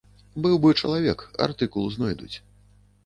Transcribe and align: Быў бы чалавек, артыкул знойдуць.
Быў 0.45 0.55
бы 0.63 0.71
чалавек, 0.79 1.19
артыкул 1.49 1.85
знойдуць. 1.97 2.35